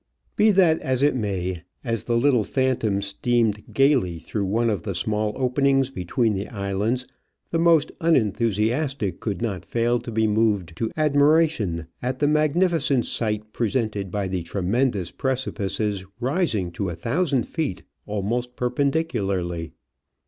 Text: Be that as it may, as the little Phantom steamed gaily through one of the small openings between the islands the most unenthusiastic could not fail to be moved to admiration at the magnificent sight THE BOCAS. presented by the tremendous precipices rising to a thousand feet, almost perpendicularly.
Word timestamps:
Be 0.35 0.49
that 0.49 0.79
as 0.79 1.03
it 1.03 1.15
may, 1.15 1.61
as 1.83 2.05
the 2.05 2.17
little 2.17 2.43
Phantom 2.43 3.03
steamed 3.03 3.63
gaily 3.71 4.17
through 4.17 4.45
one 4.45 4.67
of 4.67 4.81
the 4.81 4.95
small 4.95 5.31
openings 5.35 5.91
between 5.91 6.33
the 6.33 6.47
islands 6.47 7.05
the 7.51 7.59
most 7.59 7.91
unenthusiastic 8.01 9.19
could 9.19 9.43
not 9.43 9.63
fail 9.63 9.99
to 9.99 10.11
be 10.11 10.25
moved 10.25 10.75
to 10.77 10.89
admiration 10.97 11.85
at 12.01 12.17
the 12.17 12.27
magnificent 12.27 13.05
sight 13.05 13.41
THE 13.41 13.45
BOCAS. 13.49 13.53
presented 13.57 14.09
by 14.09 14.27
the 14.27 14.41
tremendous 14.41 15.11
precipices 15.11 16.03
rising 16.19 16.71
to 16.71 16.89
a 16.89 16.95
thousand 16.95 17.43
feet, 17.43 17.83
almost 18.07 18.55
perpendicularly. 18.55 19.71